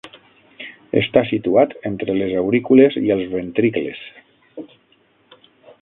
[1.01, 4.03] Està situat entre les aurícules i els ventricles.